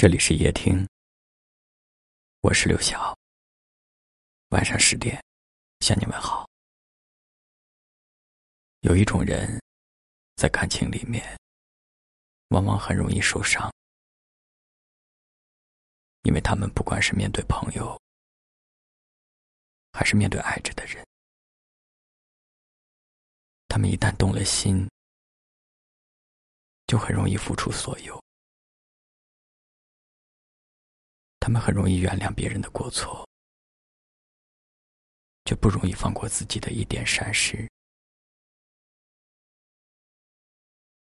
[0.00, 0.86] 这里是夜听，
[2.42, 3.18] 我是刘晓。
[4.50, 5.20] 晚上十点
[5.80, 6.48] 向你问好。
[8.82, 9.60] 有一种人，
[10.36, 11.36] 在感情里面，
[12.50, 13.68] 往往很容易受伤，
[16.22, 18.00] 因为他们不管是面对朋友，
[19.92, 21.04] 还是面对爱着的人，
[23.66, 24.88] 他们一旦动了心，
[26.86, 28.16] 就很容易付出所有。
[31.48, 33.26] 他们很容易原谅别人的过错，
[35.46, 37.66] 却不容易放过自己的一点闪失。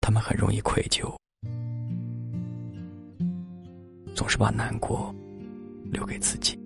[0.02, 1.16] 他们很容易愧疚，
[4.13, 5.16] 总是把难过
[5.85, 6.57] 留给自己。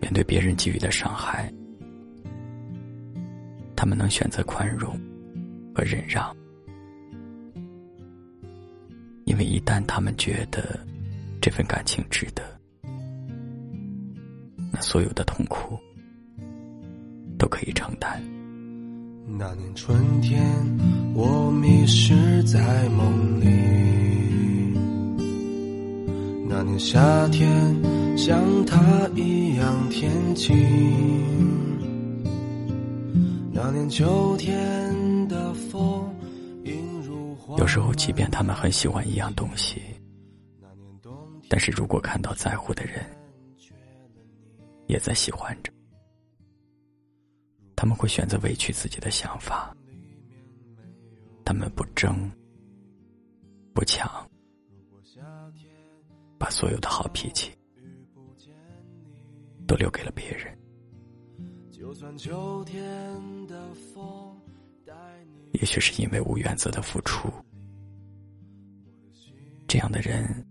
[0.00, 1.54] 面对别人给予的伤害，
[3.76, 5.00] 他们能选择宽容
[5.72, 6.36] 和忍让。
[9.38, 10.80] 因为一旦他们觉得
[11.40, 12.42] 这份感情值得，
[14.72, 15.78] 那所有的痛苦
[17.38, 18.20] 都可以承担。
[19.38, 20.42] 那年春天，
[21.14, 23.46] 我迷失在梦里；
[26.48, 27.48] 那年夏天，
[28.16, 30.52] 像他一样天晴；
[33.52, 36.12] 那年秋天的风。
[37.56, 39.80] 有时候，即便他们很喜欢一样东西，
[41.48, 43.04] 但是如果看到在乎的人
[44.86, 45.72] 也在喜欢着，
[47.74, 49.74] 他们会选择委屈自己的想法。
[51.44, 52.30] 他们不争，
[53.72, 54.06] 不抢，
[56.38, 57.50] 把所有的好脾气
[59.66, 60.54] 都留给了别人。
[62.18, 64.38] 秋天的风
[64.84, 64.92] 带
[65.32, 67.28] 你也许是因为无原则的付出。
[69.66, 70.46] 这样的人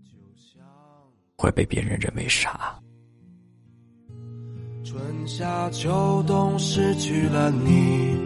[1.36, 2.78] 会被别人认为傻。
[4.84, 8.16] 春夏秋冬失去了你，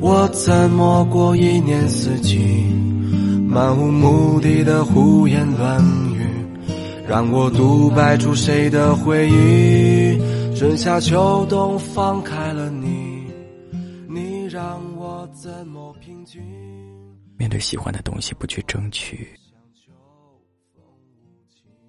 [0.00, 2.38] 我怎么过一年四季？
[3.48, 5.82] 漫无目的的胡言乱
[6.12, 6.20] 语，
[7.08, 10.18] 让我独白出谁的回忆？
[10.54, 12.85] 春夏秋冬放开了你，
[17.36, 19.38] 面对喜欢的东西，不去争取。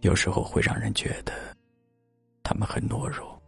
[0.01, 1.34] 有时候会让人觉得
[2.44, 3.41] 他们很懦弱，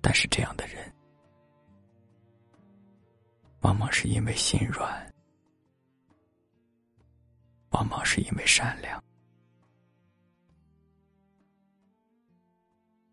[0.00, 0.92] 但是这样的人
[3.60, 5.14] 往往是因为心软，
[7.70, 9.02] 往往是因为善良。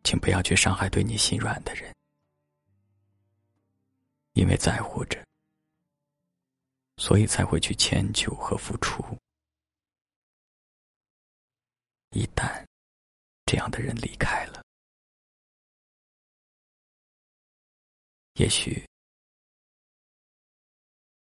[0.03, 1.93] 请不要去伤害对你心软的人，
[4.43, 5.25] 因为在乎着，
[6.97, 9.01] 所以才会去迁就和付出。
[12.09, 12.65] 一旦
[13.45, 14.61] 这样的人离开了，
[18.33, 18.85] 也许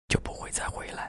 [0.07, 1.08] 就不会再回来。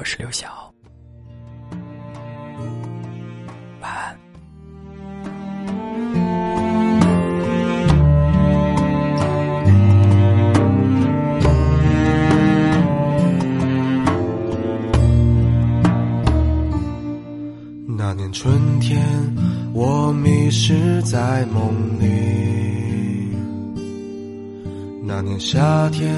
[0.00, 0.48] 我是刘晓。
[17.86, 19.06] 那年春天，
[19.74, 23.36] 我迷失在梦里。
[25.04, 26.10] 那年夏天，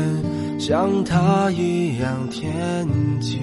[0.64, 2.87] 像他一样天
[3.20, 3.43] 晴。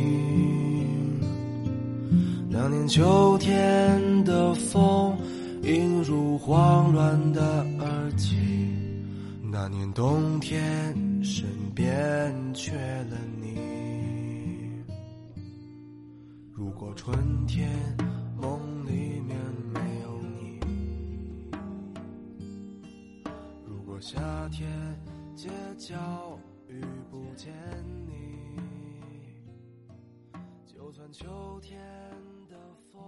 [2.49, 5.17] 那年秋天的风，
[5.63, 7.41] 映入慌乱的
[7.81, 8.37] 耳际。
[9.51, 11.45] 那年冬天，身
[11.75, 12.71] 边缺
[13.11, 13.57] 了你。
[16.53, 17.13] 如果春
[17.45, 17.67] 天。
[18.41, 19.35] 梦里面
[19.73, 20.61] 没有你，
[23.67, 24.17] 如果夏
[24.49, 24.65] 天
[25.35, 25.93] 街角
[26.69, 27.51] 遇不见
[28.05, 28.59] 你，
[30.65, 31.79] 就算秋天
[32.47, 32.55] 的
[32.91, 33.01] 风。